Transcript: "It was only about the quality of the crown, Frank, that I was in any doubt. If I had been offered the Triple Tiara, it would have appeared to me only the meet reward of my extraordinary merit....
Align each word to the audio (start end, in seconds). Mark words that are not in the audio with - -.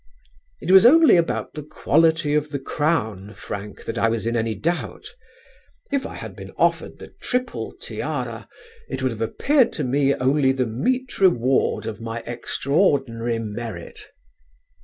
"It 0.61 0.71
was 0.71 0.83
only 0.83 1.15
about 1.15 1.53
the 1.53 1.61
quality 1.61 2.33
of 2.33 2.49
the 2.49 2.57
crown, 2.57 3.35
Frank, 3.35 3.85
that 3.85 3.99
I 3.99 4.09
was 4.09 4.25
in 4.25 4.35
any 4.35 4.55
doubt. 4.55 5.05
If 5.91 6.07
I 6.07 6.15
had 6.15 6.35
been 6.35 6.49
offered 6.57 6.97
the 6.97 7.09
Triple 7.09 7.75
Tiara, 7.79 8.49
it 8.89 9.03
would 9.03 9.11
have 9.11 9.21
appeared 9.21 9.71
to 9.73 9.83
me 9.83 10.15
only 10.15 10.53
the 10.53 10.65
meet 10.65 11.19
reward 11.19 11.85
of 11.85 12.01
my 12.01 12.21
extraordinary 12.25 13.37
merit.... 13.37 14.01